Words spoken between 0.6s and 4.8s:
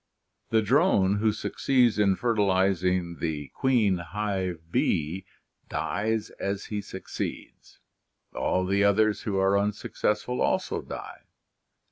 drone who succeeds in fertilizing the queen hive